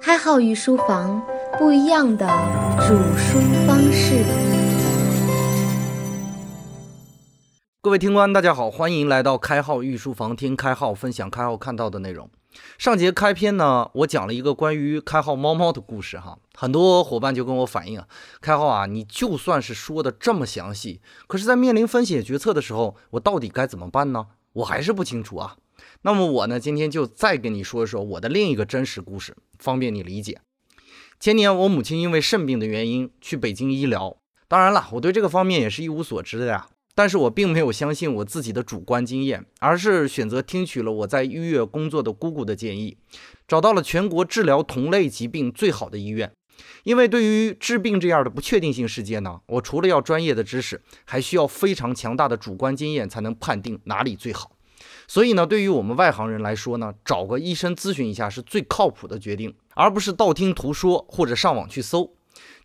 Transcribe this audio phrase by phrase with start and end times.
[0.00, 1.20] 开号御书房，
[1.58, 2.26] 不一样的
[2.86, 4.24] 煮书方式。
[7.80, 12.30] 各位听官，大家好，欢迎来到开号御书房，听开号分享开号看到的内容。
[12.78, 18.06] 上节开篇呢，我讲了一个关于开号猫猫的故事哈，很多伙伴就跟我反映啊，
[18.40, 24.26] 开号啊，你就算是说的这么详细，可是，在面临风险决策的时候，我到底该怎么办呢？
[24.54, 25.56] 我还是不清楚啊。
[26.02, 30.40] 那么我呢，今天就再跟你说一说我的另一个真实故事，方便你理解。
[31.20, 36.68] 前年我母亲因为肾病的原因去北京医疗，当然了，我对这个方面也是一无所知的呀。
[36.94, 42.96] 但是我并没有相信我自己的主观经验，而是选择听取了我在医院工作的姑姑的建议，
[43.46, 46.32] 找到了全国治疗同类疾病最好的医院。
[46.82, 54.50] 因为对于治病这样的不确定性事件呢，我除了要专业的知识，还需要非常强大的主观经验才能判定哪里最好。
[55.06, 62.14] 所以呢，对于我们外行人来说呢，找个医生咨询一下是最靠谱的决定，而不是道听途说或者上网去搜。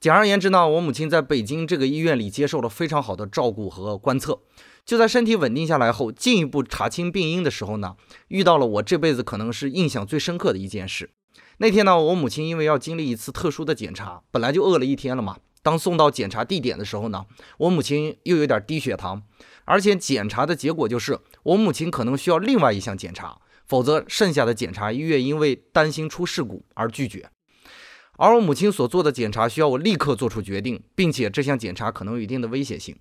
[0.00, 4.40] 简而言之呢，我母亲在北京这个医院里接受了非常好的照顾和观测。
[4.84, 7.94] 就在身体稳定下来后，进一步查清病因的时候呢，
[8.26, 11.10] 遇到了我这辈子可能是印象最深刻的一件事。
[11.58, 15.36] 那天呢，我母亲因为要经历一次特殊的检查，本来就饿了一天了嘛。
[15.62, 17.24] 当送到检查地点的时候呢，
[17.58, 19.22] 我母亲又有点低血糖，
[19.64, 27.30] 而且检查的结果就是我母亲可能需要另外一项检查，否则剩下的检查医院因为担心出事故而拒绝。
[28.18, 32.96] 而我母亲所做的检查需要我立刻做出决定，并且这项检查可能有一定的危险性。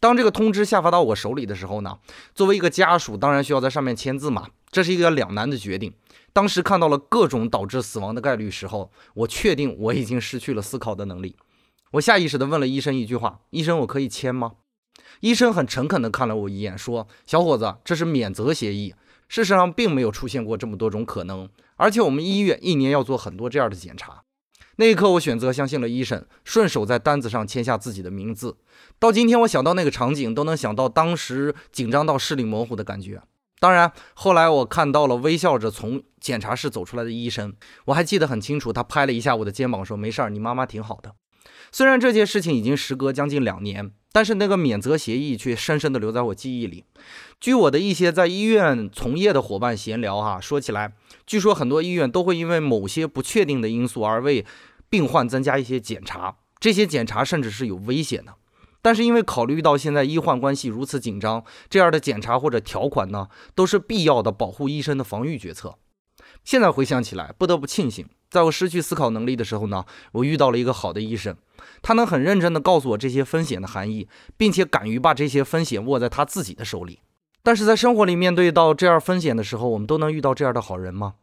[0.00, 1.98] 当这个通知下发到我手里的时候呢，
[2.34, 4.48] 作为一个家属，当然需要在上面签字嘛。
[4.70, 5.94] 这是一个两难的决定。
[6.32, 11.36] 当时看到了各种导致死亡的概率时候，我确定我已经失去了思考的能力。
[11.92, 14.52] 我下意识地问了医生一句话：“医生，我可以签吗？”
[15.20, 18.94] 医生很诚恳地看了我一眼，说：“小伙子，这是免责协议。
[19.28, 24.22] 事实上，并没有出现过这么多种可能，而且我们医院一年要做很多这样的检查。”
[24.78, 28.58] 那一刻，我选择相信了医生，顺手在单子上签下自己的名字。
[28.98, 33.22] 到今天，我想到那个场景，都能想到当时紧张到视力模糊的感觉。
[33.58, 37.54] 当然，后来我看到了微笑着从检查室走出来的医生，
[37.86, 41.14] 我还记得很清楚，他拍了一下我的肩膀，说：“没事儿，你妈妈挺好的。”
[41.72, 46.86] 虽然这件事情已经时隔将近两年，但是那个免责协议却深深地留在我记忆里。
[47.38, 50.94] 据我的一些在医院从业的伙伴闲聊，哈，说起来，
[51.26, 54.46] 据说很多医院都会因为某些不确定的因素而为
[54.88, 58.36] 病患增加一些检查，这些检查甚至是有危险的。
[58.80, 65.76] 但是因为考虑到现在医患关系如此紧张，这样的检查或者条款呢，都是必要的保护医生的防御决策。
[66.42, 69.82] 现在回想起来，不得不庆幸，在我失去思考能力的时候呢，
[70.12, 71.34] 我遇到了一个好的医生，
[71.80, 77.00] 他能很认真地告诉我这些风险的含义，并且敢于把这些风险握在他自己的手里。
[77.42, 81.14] 但是在生活里面对到这样风险的时候，我们都能遇到这样的好人吗？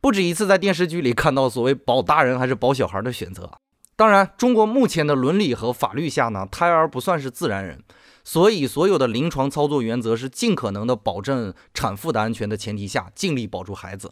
[0.00, 3.48] 不止一次在电视剧里看到所谓保大人还是保小孩的选择。
[3.94, 7.80] 当然，中国目前的伦理和法律下呢，胎儿不算是自然人，
[8.24, 14.10] 所以所有的临床操作原则是尽可能的保证产妇的安全的前提下，尽力保住孩子。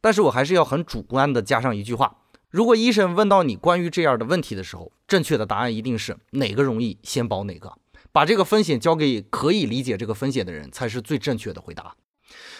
[0.00, 2.16] 但是我还是要很主观的加上一句话：
[2.50, 7.72] 如果医生问到你关于这样的问题的时候，正确的答案一定是哪个容易先保哪个。
[8.12, 11.94] 把这个风险交给可以理解这个风险的人，才是最正确的回答。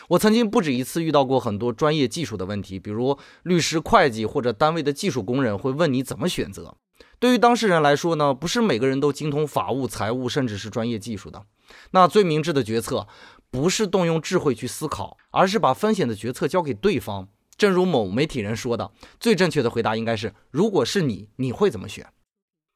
[0.09, 6.75] 我曾经不止一次遇到过很多专业技术的问题，比如律师、会计或者单位的技术工人会问你怎么选择。
[7.19, 11.43] 对于当事人来说呢，不是每个人都精通法务、财务，甚至是专业技术的。
[11.93, 13.07] 那最明智的决策，
[13.53, 17.29] 不是动用智慧去思考，而是把风险的决策交给对方。
[17.59, 18.91] 正如某媒体人说的，
[19.21, 22.07] 最正确的回答应该是：如果是你，你会怎么选？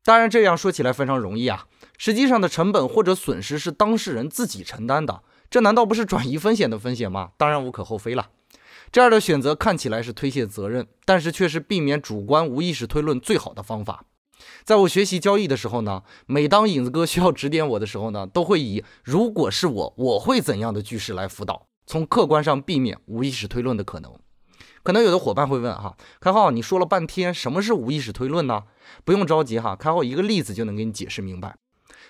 [0.05, 1.67] 当然，这样说起来非常容易啊。
[1.97, 7.31] 实际上的成本或者损失是当事人自己承担的，这难道不是转移风险的风险吗？
[7.39, 8.29] 当然无可厚非了。
[8.93, 14.05] 这样的选择看起来是推卸责任，但是却是避免主观无意识推论最好的方法。
[14.65, 24.13] 在我学习交易的时候呢，每当影子哥需要指点我的时候呢，都会以“如果是我，我会怎样的”句式来辅导，从客观上避免无意识推论的可能。
[24.83, 28.65] 可能有的伙伴会问哈，开浩，你说了半天，什么是无意识推论呢？
[29.05, 31.57] 不用着急哈，开浩一个例子就能给你解释明白。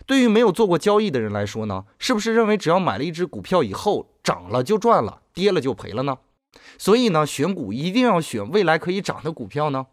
[0.05, 6.19] 对于没有做过交易的人来说呢，是不是认为只要买了一只股票以后涨了就赚了，跌了就赔了呢？
[6.79, 9.87] 所以呢，选股一定要选未来可以涨的股票呢？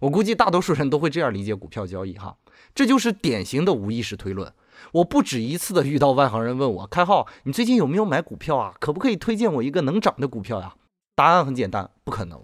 [0.00, 2.36] 我估计大多数人都会这样理解股票交易哈，
[2.74, 4.52] 这就是典型的无意识推论。
[4.92, 8.74] 我不止一次的遇到外行人问我，开浩，你最近有没有买股票啊？
[8.78, 10.74] 可不可以推荐我一个能涨的股票呀？
[11.14, 12.42] 答案很简单，不可能。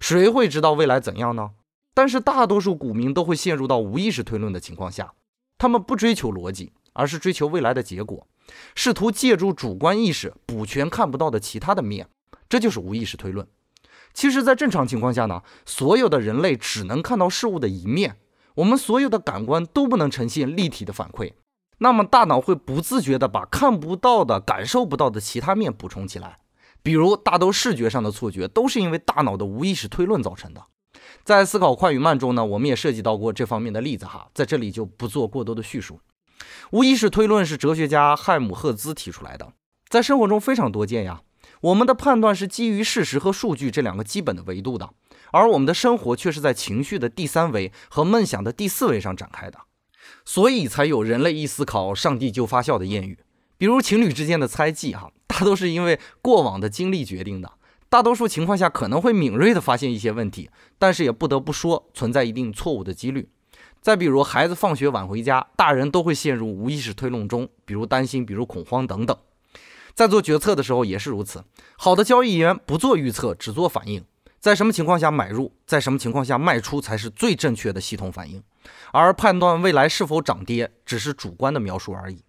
[0.00, 1.50] 谁会知道未来怎样呢？
[1.92, 5.12] 但是大多数股民都会陷入到无意识推论的情况下，
[5.58, 8.26] 他们不追求逻辑，而是追求未来的结果，
[8.74, 12.08] 试图借助主观意识补全看不到的其他的面，
[12.48, 13.46] 这就是无意识推论。
[14.12, 18.16] 其实，在正常情况下呢，所有的人类只能看到事物的一面，
[18.56, 21.32] 我们所有的感官都不能呈现立体的反馈。
[21.78, 26.38] 那么，大脑会不自觉地把看不到的、感受不到的其他面补充起来。
[26.82, 30.64] 比如，大多视觉上的错觉都是因为大脑的无意识推论造成的。
[31.22, 36.00] 在思考快与慢中呢，我们也涉及到过这方面的例子哈，在这里就不做过多的叙述。
[36.70, 39.52] 无意识推论是哲学家汉姆赫兹提出来的，
[39.88, 41.20] 在生活中非常多见呀。
[41.66, 44.90] 我们的判断是基于事实和数据这两个基本的维度的，
[45.32, 49.58] 而我们的生活却是在情绪的第三维和梦想的第四维上展开的，
[50.24, 53.18] 所以才有人类一思考，上帝就发笑的谚语。
[53.58, 57.50] 比如情侣之间的猜忌，哈，大都是因为过往的经历决定的。
[57.88, 60.48] 大多数情况下可能会敏锐地发现一些问题，
[60.78, 63.28] 但是也不得不说存在一定错误的几率。
[63.80, 69.16] 再比如孩子放学晚回家，大人都会陷入无意识推论中，比如担心，比如恐慌等等。
[69.96, 71.42] 在做决策的时候也是如此。
[71.78, 74.04] 好的交易员不做预测，只做反应，
[74.38, 78.42] 在什么情况下买入，在什么情况下卖出才是最正确的系统反应，
[78.92, 82.22] 而判断未来是否涨跌只是主观的描述而已。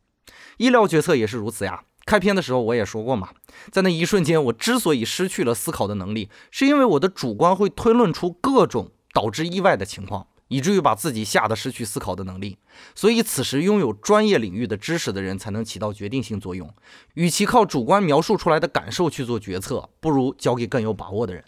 [0.55, 1.83] 医疗决策也是如此呀。
[2.05, 3.31] 开篇的时候我也说过嘛，
[3.69, 10.27] 在那一瞬间，我之所以失去了思考的能力，是因为我的主观会推论出各种导致意外的情况。
[10.47, 12.57] 以至于把自己吓得失去思考的能力，
[12.95, 16.73] 所以此时拥有专业领域的知识的人才能起到决定性作用。
[17.15, 21.43] 与其靠主观描述出来的感受去做决策，不如交给更有把握的人。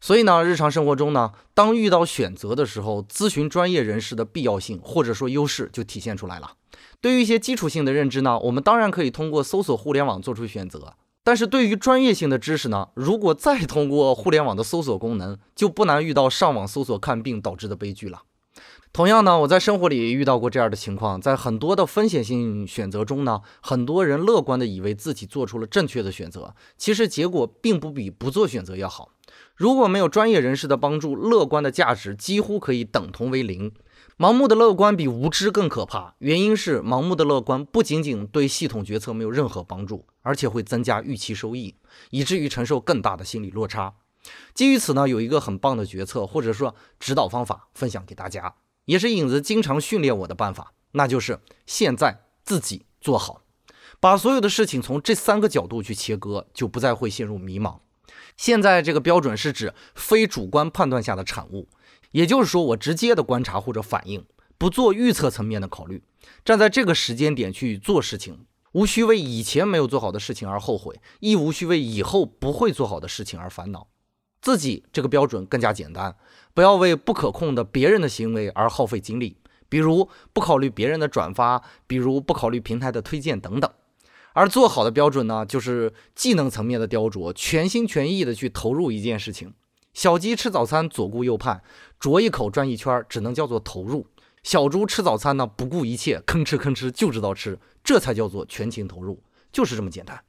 [0.00, 6.52] 所以呢，日常生活中呢，当遇到选择的时候，咨询专业人士的必要性或者说优势就体现出来了。
[7.00, 10.94] 对于一些基础性的认知呢，我们当然可以通过搜索互联网做出选择。
[11.24, 18.22] 但是对于专业性的知识呢，如果再通过互联网的搜索功能，就不难遇到上网搜索看病导致的悲剧了。
[18.92, 29.10] 同样呢，我在生活里遇到过这样的情况，在很多的风险性选择中呢，很多人乐观的以为自己做出了正确的选择，其实结果并不比不做选择要好。
[29.54, 33.72] 如果没有专业人士的帮助，乐观的价值几乎可以等同为零。
[34.16, 41.74] 盲目的乐观比无知更可怕，原因是盲目的乐观不仅仅对系统决策没有任何帮助，而且会增加预期收益，
[42.08, 43.92] 以至于承受更大的心理落差。
[44.54, 48.54] 基于此呢，有一个很棒的决策或者说指导方法分享给大家。
[48.86, 53.42] 也是影子经常训练我的办法，那就是现在自己做好，
[53.98, 57.80] 把所有的事情从这三个角度去切割，就不再会陷入迷茫。
[58.36, 61.68] 现在这个标准是指非主观判断下的产物，
[62.12, 64.24] 也就是说，我直接的观察或者反应，
[64.56, 66.04] 不做预测层面的考虑，
[66.44, 73.88] 站在这个时间点去做事情，无需为以前没有做好的事情而后悔，亦无需为以后不会做好的事情而烦恼。
[74.40, 76.14] 自己这个标准更加简单，
[76.54, 79.36] 不要为不可控的别人的行为而耗费精力，
[79.68, 83.70] 比如不考虑别人的转发，比如不考虑平台的推荐等等。
[84.32, 89.54] 而做好的标准呢，就是技能层面的雕琢，全心全意的去投入一件事情。
[89.94, 91.62] 小鸡吃早餐左顾右盼，
[91.98, 94.04] 啄一口转一圈，只能叫做投入；
[94.42, 100.22] 小猪吃早餐呢，不顾一切，吭哧吭哧就知道吃，这才叫做全情投入，就是这么简单。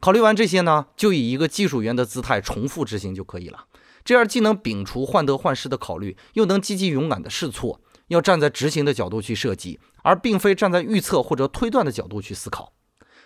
[0.00, 3.66] 考虑完这些呢，就以一个技术员的姿态重复执行就可以了。
[4.04, 7.80] 这样既能摒除患得患失的考虑，又能积极勇敢的试错。
[8.08, 12.74] 要站在执行的角度去设计，而并非站在预测或者推断的角度去思考。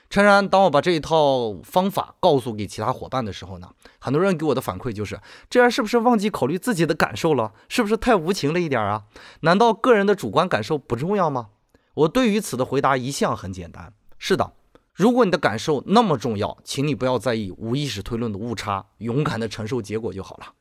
[0.09, 5.21] 诚然，当我把这一套方法告诉给其他伙伴的时候呢，很多人给我的反馈就是：
[5.51, 7.53] 这样是不是忘记考虑自己的感受了？
[7.69, 9.03] 是不是太无情了一点啊？
[9.41, 11.49] 难道个人的主观感受不重要吗？
[11.95, 14.53] 我对于此的回答一向很简单：是的。
[14.99, 20.55] 如果你的感受那么重要，请你不要在意无意识推论的误差，勇敢地承受结果就好了。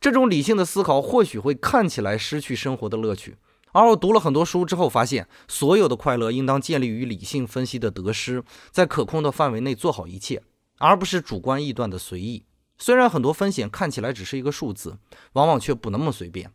[0.00, 3.36] 这种理性的思考或许会看起来失去生活的乐趣，
[3.72, 10.40] 而我读了很多书之后发现，所有的快乐应当建立于理性分析的得失，在可控的范围内做好一切，
[10.78, 12.44] 而不是主观臆断的随意。
[12.78, 14.98] 虽然很多风险看起来只是一个数字，
[15.32, 16.52] 往往却不那么随便。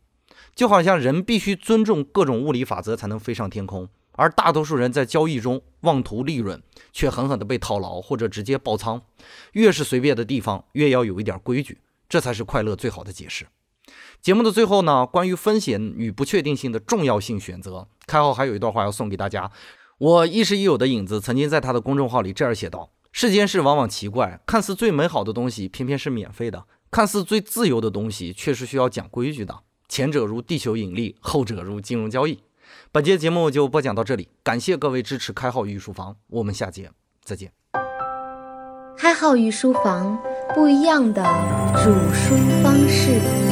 [0.55, 3.89] 就好像人必须尊重各种物理法则才能飞上天空。
[4.19, 6.61] 而大多数人在交易中妄图利润，
[6.91, 9.01] 却狠狠地被套牢或者直接爆仓。
[9.53, 11.77] 越是随便的地方，越要有一点规矩，
[12.09, 13.47] 这才是快乐最好的解释。
[14.21, 19.49] 节目的最后呢，关于风险与不确定性的重要性选择，开后还有一段话要送给大家。
[19.97, 29.59] 我亦师亦友的影子曾经在他的公众号里这样写道：“世间事往往奇怪，看似最美好的东西偏偏是免费的；看似最自由的东西却是需要讲规矩的。
[29.87, 32.39] 前者如地球引力，后者如金融交易。”
[32.91, 36.91] 本节节目就播讲到这里，感谢各位支持开号御书房，我们下节
[37.23, 37.51] 再见。
[38.97, 40.17] 开号御书房，
[40.53, 41.23] 不一样的
[41.83, 43.48] 煮书方式。